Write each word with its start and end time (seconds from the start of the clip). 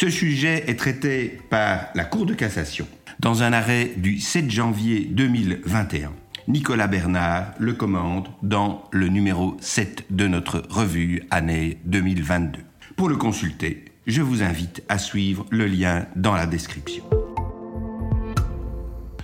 Ce 0.00 0.10
sujet 0.10 0.62
est 0.68 0.78
traité 0.78 1.40
par 1.50 1.88
la 1.96 2.04
Cour 2.04 2.24
de 2.24 2.32
cassation 2.32 2.86
dans 3.18 3.42
un 3.42 3.52
arrêt 3.52 3.94
du 3.96 4.20
7 4.20 4.48
janvier 4.48 5.00
2021. 5.10 6.12
Nicolas 6.46 6.86
Bernard 6.86 7.46
le 7.58 7.72
commande 7.72 8.28
dans 8.44 8.84
le 8.92 9.08
numéro 9.08 9.56
7 9.58 10.04
de 10.10 10.28
notre 10.28 10.62
revue 10.70 11.24
année 11.32 11.78
2022. 11.86 12.60
Pour 12.94 13.08
le 13.08 13.16
consulter, 13.16 13.86
je 14.06 14.22
vous 14.22 14.44
invite 14.44 14.84
à 14.88 14.98
suivre 14.98 15.46
le 15.50 15.66
lien 15.66 16.06
dans 16.14 16.36
la 16.36 16.46
description. 16.46 17.02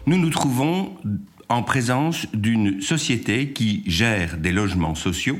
Nous 0.06 0.18
nous 0.18 0.30
trouvons 0.30 0.96
en 1.48 1.62
présence 1.62 2.26
d'une 2.34 2.80
société 2.80 3.52
qui 3.52 3.84
gère 3.86 4.38
des 4.38 4.50
logements 4.50 4.96
sociaux 4.96 5.38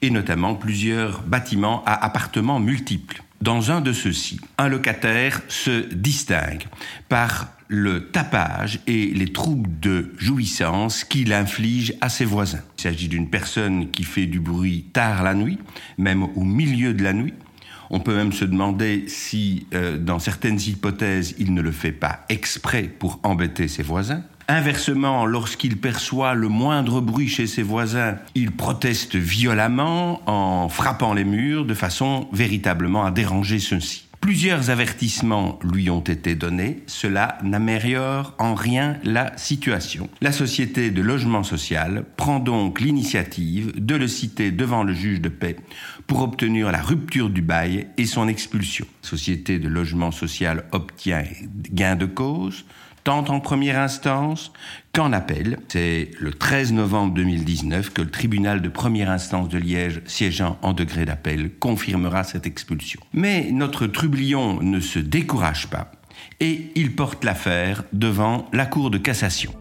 et 0.00 0.10
notamment 0.10 0.56
plusieurs 0.56 1.22
bâtiments 1.22 1.84
à 1.86 2.04
appartements 2.04 2.58
multiples. 2.58 3.22
Dans 3.42 3.72
un 3.72 3.80
de 3.80 3.92
ceux-ci, 3.92 4.38
un 4.56 4.68
locataire 4.68 5.42
se 5.48 5.92
distingue 5.92 6.62
par 7.08 7.48
le 7.66 8.06
tapage 8.06 8.78
et 8.86 9.06
les 9.06 9.32
troubles 9.32 9.80
de 9.80 10.12
jouissance 10.16 11.02
qu'il 11.02 11.32
inflige 11.32 11.92
à 12.00 12.08
ses 12.08 12.24
voisins. 12.24 12.62
Il 12.78 12.82
s'agit 12.82 13.08
d'une 13.08 13.28
personne 13.28 13.90
qui 13.90 14.04
fait 14.04 14.26
du 14.26 14.38
bruit 14.38 14.84
tard 14.92 15.24
la 15.24 15.34
nuit, 15.34 15.58
même 15.98 16.22
au 16.22 16.44
milieu 16.44 16.94
de 16.94 17.02
la 17.02 17.12
nuit. 17.12 17.34
On 17.90 17.98
peut 17.98 18.14
même 18.14 18.32
se 18.32 18.44
demander 18.44 19.06
si, 19.08 19.66
euh, 19.74 19.98
dans 19.98 20.20
certaines 20.20 20.60
hypothèses, 20.60 21.34
il 21.40 21.52
ne 21.52 21.62
le 21.62 21.72
fait 21.72 21.90
pas 21.90 22.24
exprès 22.28 22.84
pour 22.84 23.18
embêter 23.24 23.66
ses 23.66 23.82
voisins. 23.82 24.22
Inversement, 24.48 25.24
lorsqu'il 25.24 25.76
perçoit 25.76 26.34
le 26.34 26.48
moindre 26.48 27.00
bruit 27.00 27.28
chez 27.28 27.46
ses 27.46 27.62
voisins, 27.62 28.16
il 28.34 28.50
proteste 28.50 29.16
violemment 29.16 30.20
en 30.26 30.68
frappant 30.68 31.14
les 31.14 31.24
murs 31.24 31.64
de 31.64 31.74
façon 31.74 32.28
véritablement 32.32 33.04
à 33.04 33.10
déranger 33.10 33.58
ceux-ci. 33.58 34.08
Plusieurs 34.22 34.70
avertissements 34.70 35.58
lui 35.64 35.90
ont 35.90 36.00
été 36.00 36.36
donnés, 36.36 36.84
cela 36.86 37.38
n'améliore 37.42 38.36
en 38.38 38.54
rien 38.54 38.96
la 39.02 39.36
situation. 39.36 40.08
La 40.20 40.30
société 40.30 40.92
de 40.92 41.02
logement 41.02 41.42
social 41.42 42.04
prend 42.16 42.38
donc 42.38 42.80
l'initiative 42.80 43.72
de 43.84 43.96
le 43.96 44.06
citer 44.06 44.52
devant 44.52 44.84
le 44.84 44.92
juge 44.92 45.20
de 45.20 45.28
paix 45.28 45.56
pour 46.06 46.22
obtenir 46.22 46.70
la 46.70 46.80
rupture 46.80 47.30
du 47.30 47.42
bail 47.42 47.88
et 47.98 48.06
son 48.06 48.28
expulsion. 48.28 48.86
Société 49.02 49.58
de 49.58 49.68
logement 49.68 50.12
social 50.12 50.66
obtient 50.70 51.24
gain 51.72 51.96
de 51.96 52.06
cause, 52.06 52.64
tant 53.04 53.24
en 53.28 53.40
première 53.40 53.78
instance 53.78 54.52
qu'en 54.92 55.12
appel. 55.12 55.58
C'est 55.68 56.10
le 56.18 56.32
13 56.32 56.72
novembre 56.72 57.14
2019 57.14 57.90
que 57.90 58.02
le 58.02 58.10
tribunal 58.10 58.62
de 58.62 58.68
première 58.68 59.10
instance 59.10 59.48
de 59.48 59.58
Liège, 59.58 60.02
siégeant 60.04 60.58
en 60.62 60.72
degré 60.72 61.04
d'appel, 61.04 61.50
confirmera 61.58 62.24
cette 62.24 62.46
expulsion. 62.46 63.00
Mais 63.12 63.50
notre 63.52 63.86
trublion 63.86 64.62
ne 64.62 64.80
se 64.80 64.98
décourage 64.98 65.68
pas 65.68 65.90
et 66.40 66.70
il 66.74 66.94
porte 66.94 67.24
l'affaire 67.24 67.84
devant 67.92 68.46
la 68.52 68.66
Cour 68.66 68.90
de 68.90 68.98
cassation. 68.98 69.52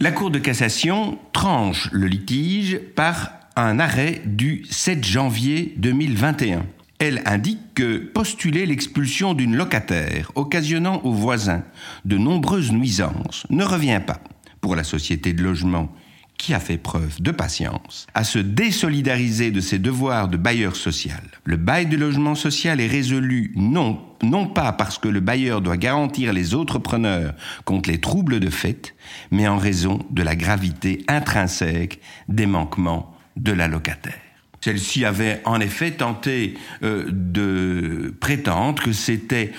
La 0.00 0.10
Cour 0.10 0.30
de 0.30 0.38
cassation 0.38 1.18
tranche 1.32 1.88
le 1.92 2.06
litige 2.06 2.80
par 2.96 3.30
un 3.54 3.78
arrêt 3.78 4.20
du 4.24 4.64
7 4.68 5.04
janvier 5.04 5.74
2021 5.76 6.64
elle 7.02 7.20
indique 7.26 7.74
que 7.74 7.98
postuler 7.98 8.64
l'expulsion 8.64 9.34
d'une 9.34 9.56
locataire 9.56 10.30
occasionnant 10.36 11.00
aux 11.02 11.12
voisins 11.12 11.64
de 12.04 12.16
nombreuses 12.16 12.70
nuisances 12.70 13.44
ne 13.50 13.64
revient 13.64 14.00
pas, 14.06 14.20
pour 14.60 14.76
la 14.76 14.84
société 14.84 15.32
de 15.32 15.42
logement 15.42 15.92
qui 16.38 16.54
a 16.54 16.60
fait 16.60 16.78
preuve 16.78 17.20
de 17.20 17.32
patience, 17.32 18.06
à 18.14 18.22
se 18.22 18.38
désolidariser 18.38 19.50
de 19.50 19.60
ses 19.60 19.80
devoirs 19.80 20.28
de 20.28 20.36
bailleur 20.36 20.76
social. 20.76 21.22
Le 21.42 21.56
bail 21.56 21.86
de 21.86 21.96
logement 21.96 22.36
social 22.36 22.80
est 22.80 22.86
résolu 22.86 23.52
non, 23.56 24.00
non 24.22 24.46
pas 24.46 24.70
parce 24.70 24.98
que 24.98 25.08
le 25.08 25.18
bailleur 25.18 25.60
doit 25.60 25.78
garantir 25.78 26.32
les 26.32 26.54
autres 26.54 26.78
preneurs 26.78 27.34
contre 27.64 27.90
les 27.90 27.98
troubles 27.98 28.38
de 28.38 28.50
fait, 28.50 28.94
mais 29.32 29.48
en 29.48 29.58
raison 29.58 29.98
de 30.10 30.22
la 30.22 30.36
gravité 30.36 31.02
intrinsèque 31.08 32.00
des 32.28 32.46
manquements 32.46 33.12
de 33.36 33.50
la 33.50 33.66
locataire. 33.66 34.31
Celle-ci 34.64 35.04
avait 35.04 35.40
en 35.44 35.60
effet 35.60 35.90
tenté 35.90 36.54
euh, 36.82 37.04
de 37.08 38.14
prétendre 38.20 38.82
que 38.82 38.92
c'était 38.92 39.52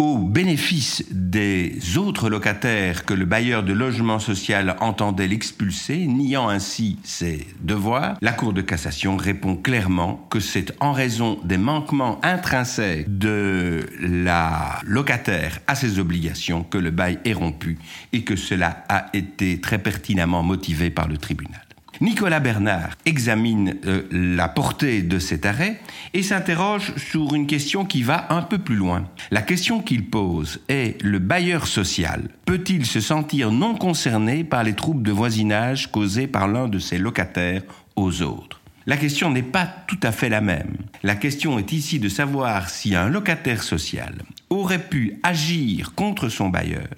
au 0.00 0.16
bénéfice 0.16 1.04
des 1.10 1.98
autres 1.98 2.30
locataires 2.30 3.04
que 3.04 3.12
le 3.12 3.26
bailleur 3.26 3.62
de 3.62 3.74
logement 3.74 4.18
social 4.18 4.76
entendait 4.80 5.28
l'expulser, 5.28 6.06
niant 6.06 6.48
ainsi 6.48 6.98
ses 7.02 7.46
devoirs, 7.60 8.16
la 8.22 8.32
Cour 8.32 8.54
de 8.54 8.62
cassation 8.62 9.18
répond 9.18 9.56
clairement 9.56 10.26
que 10.30 10.40
c'est 10.40 10.74
en 10.80 10.92
raison 10.92 11.38
des 11.44 11.58
manquements 11.58 12.18
intrinsèques 12.22 13.18
de 13.18 13.86
la 14.00 14.80
locataire 14.86 15.58
à 15.66 15.74
ses 15.74 15.98
obligations 15.98 16.64
que 16.64 16.78
le 16.78 16.90
bail 16.90 17.18
est 17.26 17.34
rompu 17.34 17.78
et 18.14 18.24
que 18.24 18.36
cela 18.36 18.84
a 18.88 19.06
été 19.12 19.60
très 19.60 19.78
pertinemment 19.78 20.42
motivé 20.42 20.88
par 20.88 21.08
le 21.08 21.18
tribunal. 21.18 21.60
Nicolas 22.00 22.40
Bernard 22.40 22.96
examine 23.04 23.76
euh, 23.84 24.04
la 24.10 24.48
portée 24.48 25.02
de 25.02 25.18
cet 25.18 25.44
arrêt 25.44 25.78
et 26.14 26.22
s'interroge 26.22 26.94
sur 26.96 27.34
une 27.34 27.46
question 27.46 27.84
qui 27.84 28.02
va 28.02 28.32
un 28.32 28.40
peu 28.40 28.56
plus 28.56 28.76
loin. 28.76 29.04
La 29.30 29.42
question 29.42 29.82
qu'il 29.82 30.08
pose 30.08 30.60
est 30.68 31.00
le 31.02 31.18
bailleur 31.18 31.66
social 31.66 32.30
peut-il 32.46 32.86
se 32.86 33.00
sentir 33.00 33.52
non 33.52 33.74
concerné 33.74 34.44
par 34.44 34.64
les 34.64 34.74
troubles 34.74 35.02
de 35.02 35.12
voisinage 35.12 35.92
causés 35.92 36.26
par 36.26 36.48
l'un 36.48 36.68
de 36.68 36.78
ses 36.78 36.96
locataires 36.96 37.62
aux 37.96 38.22
autres? 38.22 38.62
La 38.86 38.96
question 38.96 39.30
n'est 39.30 39.42
pas 39.42 39.66
tout 39.66 40.00
à 40.02 40.10
fait 40.10 40.30
la 40.30 40.40
même. 40.40 40.78
La 41.02 41.16
question 41.16 41.58
est 41.58 41.72
ici 41.72 41.98
de 41.98 42.08
savoir 42.08 42.70
si 42.70 42.94
un 42.94 43.10
locataire 43.10 43.62
social 43.62 44.22
aurait 44.48 44.88
pu 44.88 45.20
agir 45.22 45.94
contre 45.94 46.30
son 46.30 46.48
bailleur 46.48 46.88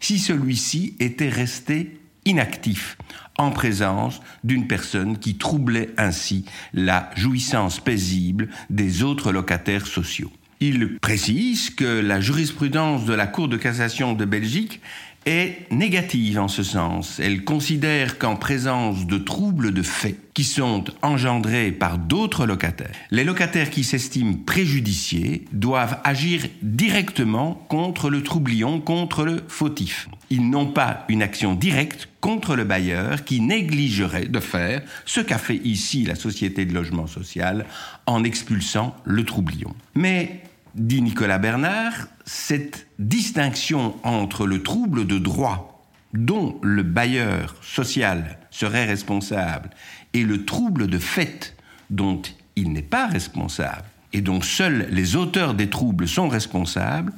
si 0.00 0.20
celui-ci 0.20 0.94
était 1.00 1.28
resté 1.28 1.98
inactif 2.24 2.96
en 3.38 3.50
présence 3.50 4.20
d'une 4.44 4.66
personne 4.66 5.18
qui 5.18 5.36
troublait 5.36 5.90
ainsi 5.96 6.44
la 6.74 7.10
jouissance 7.14 7.80
paisible 7.80 8.48
des 8.70 9.02
autres 9.02 9.32
locataires 9.32 9.86
sociaux. 9.86 10.30
Il 10.60 10.98
précise 10.98 11.70
que 11.70 12.00
la 12.00 12.20
jurisprudence 12.20 13.04
de 13.04 13.14
la 13.14 13.26
Cour 13.26 13.48
de 13.48 13.56
cassation 13.56 14.12
de 14.12 14.24
Belgique 14.24 14.80
est 15.26 15.70
négative 15.70 16.38
en 16.38 16.48
ce 16.48 16.62
sens. 16.62 17.20
Elle 17.20 17.44
considère 17.44 18.18
qu'en 18.18 18.36
présence 18.36 19.06
de 19.06 19.18
troubles 19.18 19.72
de 19.72 19.82
fait 19.82 20.16
qui 20.34 20.44
sont 20.44 20.84
engendrés 21.02 21.72
par 21.72 21.98
d'autres 21.98 22.46
locataires, 22.46 22.94
les 23.10 23.24
locataires 23.24 23.70
qui 23.70 23.84
s'estiment 23.84 24.34
préjudiciés 24.34 25.44
doivent 25.52 26.00
agir 26.04 26.46
directement 26.62 27.54
contre 27.68 28.10
le 28.10 28.22
troublion, 28.22 28.80
contre 28.80 29.24
le 29.24 29.42
fautif. 29.48 30.08
Ils 30.32 30.48
n'ont 30.48 30.72
pas 30.72 31.04
une 31.10 31.22
action 31.22 31.54
directe 31.54 32.08
contre 32.22 32.56
le 32.56 32.64
bailleur 32.64 33.22
qui 33.22 33.42
négligerait 33.42 34.28
de 34.28 34.40
faire 34.40 34.80
ce 35.04 35.20
qu'a 35.20 35.36
fait 35.36 35.56
ici 35.56 36.06
la 36.06 36.14
société 36.14 36.64
de 36.64 36.72
logement 36.72 37.06
social 37.06 37.66
en 38.06 38.24
expulsant 38.24 38.96
le 39.04 39.26
troublion. 39.26 39.74
Mais 39.94 40.40
dit 40.74 41.02
Nicolas 41.02 41.36
Bernard, 41.36 41.92
cette 42.24 42.86
distinction 42.98 43.94
entre 44.04 44.46
le 44.46 44.62
trouble 44.62 45.06
de 45.06 45.18
droit 45.18 45.84
dont 46.14 46.58
le 46.62 46.82
bailleur 46.82 47.54
social 47.60 48.38
serait 48.50 48.86
responsable 48.86 49.68
et 50.14 50.22
le 50.22 50.46
trouble 50.46 50.86
de 50.86 50.98
fait 50.98 51.54
dont 51.90 52.22
il 52.56 52.72
n'est 52.72 52.80
pas 52.80 53.06
responsable 53.06 53.84
et 54.14 54.22
dont 54.22 54.40
seuls 54.40 54.88
les 54.90 55.14
auteurs 55.14 55.52
des 55.52 55.68
troubles 55.68 56.08
sont 56.08 56.28
responsables, 56.28 57.12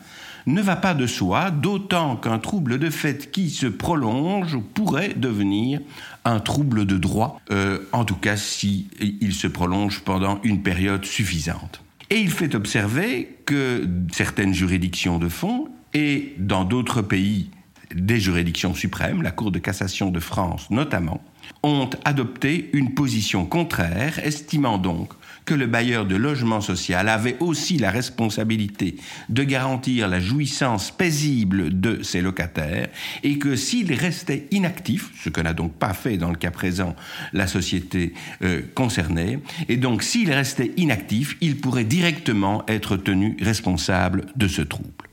ne 0.47 0.61
va 0.61 0.77
pas 0.77 0.95
de 0.95 1.07
soi, 1.07 1.51
d'autant 1.51 2.17
qu'un 2.17 2.39
trouble 2.39 2.79
de 2.79 2.91
fait 2.91 3.31
qui 3.31 3.51
se 3.51 3.67
prolonge 3.67 4.59
pourrait 4.75 5.15
devenir 5.15 5.81
un 6.25 6.41
trouble 6.41 6.87
de 6.87 6.99
droit, 6.99 7.41
euh, 7.51 7.79
en 7.93 8.05
tout 8.05 8.17
cas 8.17 8.37
si 8.37 8.89
il 9.01 9.35
se 9.35 9.47
prolonge 9.47 10.01
pendant 10.01 10.41
une 10.43 10.63
période 10.63 11.05
suffisante. 11.05 11.83
Et 12.11 12.19
il 12.19 12.31
fait 12.31 12.55
observer 12.55 13.37
que 13.47 13.89
certaines 14.13 14.55
juridictions 14.55 15.19
de 15.19 15.29
fond, 15.29 15.69
et 15.95 16.35
dans 16.39 16.65
d'autres 16.65 17.03
pays 17.03 17.51
des 17.95 18.21
juridictions 18.21 18.75
suprêmes, 18.75 19.23
la 19.23 19.31
Cour 19.31 19.51
de 19.51 19.59
cassation 19.59 20.11
de 20.11 20.21
France 20.21 20.71
notamment, 20.71 21.23
ont 21.63 21.91
adopté 22.05 22.71
une 22.73 22.95
position 22.95 23.47
contraire, 23.47 24.19
estimant 24.19 24.79
donc 24.79 25.13
que 25.45 25.55
le 25.55 25.67
bailleur 25.67 26.07
de 26.07 26.17
logement 26.17 26.61
social 26.61 27.09
avait 27.09 27.37
aussi 27.41 27.79
la 27.79 27.91
responsabilité 27.91 28.97
de 29.29 29.43
garantir 29.43 30.09
la 30.09 30.21
jouissance 30.21 30.91
paisible 30.91 31.81
de 31.81 32.03
ses 32.03 32.23
locataires 32.23 32.89
et 33.23 33.39
que 33.39 33.57
s'il 33.57 33.93
restait 33.93 34.47
inactif, 34.51 35.11
ce 35.23 35.29
que 35.29 35.41
n'a 35.41 35.53
donc 35.53 35.75
pas 35.75 35.93
fait 35.93 36.17
dans 36.17 36.31
le 36.31 36.37
cas 36.37 36.51
présent 36.51 36.97
la 37.33 37.47
société 37.47 38.15
euh, 38.43 38.63
concernée, 38.75 39.39
et 39.69 39.77
donc 39.77 40.03
s'il 40.03 40.33
restait 40.33 40.73
inactif, 40.77 41.37
il 41.41 41.61
pourrait 41.61 41.85
directement 41.85 42.65
être 42.69 42.97
tenu 42.97 43.37
responsable 43.41 44.27
de 44.37 44.49
ce 44.49 44.63
trouble. 44.63 45.04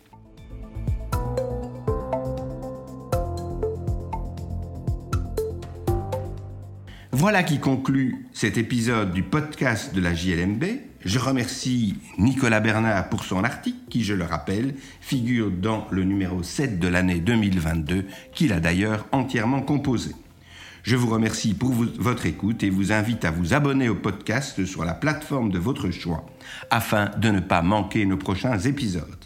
Voilà 7.22 7.44
qui 7.44 7.60
conclut 7.60 8.26
cet 8.34 8.58
épisode 8.58 9.14
du 9.14 9.22
podcast 9.22 9.94
de 9.94 10.02
la 10.02 10.16
JLMB. 10.16 10.64
Je 11.06 11.20
remercie 11.20 12.00
Nicolas 12.18 12.62
Bernard 12.62 13.10
pour 13.10 13.26
son 13.26 13.44
article 13.44 13.78
qui, 13.92 14.04
je 14.04 14.16
le 14.16 14.24
rappelle, 14.24 14.74
figure 15.02 15.52
dans 15.52 15.86
le 15.92 16.04
numéro 16.04 16.42
7 16.42 16.80
de 16.80 16.88
l'année 16.88 17.20
2022 17.20 18.08
qu'il 18.34 18.52
a 18.52 18.60
d'ailleurs 18.60 19.06
entièrement 19.12 19.62
composé. 19.62 20.16
Je 20.82 20.96
vous 20.96 21.12
remercie 21.12 21.54
pour 21.54 21.70
votre 22.00 22.26
écoute 22.26 22.64
et 22.64 22.72
vous 22.72 22.92
invite 22.92 23.24
à 23.24 23.30
vous 23.30 23.54
abonner 23.54 23.88
au 23.88 23.94
podcast 23.94 24.66
sur 24.66 24.84
la 24.84 24.96
plateforme 24.96 25.52
de 25.52 25.60
votre 25.60 25.92
choix 25.92 26.26
afin 26.72 27.12
de 27.20 27.30
ne 27.30 27.40
pas 27.40 27.62
manquer 27.62 28.08
nos 28.08 28.18
prochains 28.18 28.58
épisodes. 28.58 29.26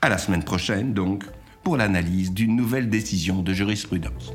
À 0.00 0.08
la 0.08 0.16
semaine 0.16 0.42
prochaine 0.42 0.94
donc 0.94 1.26
pour 1.62 1.76
l'analyse 1.76 2.32
d'une 2.32 2.56
nouvelle 2.56 2.88
décision 2.88 3.42
de 3.42 3.52
jurisprudence. 3.52 4.32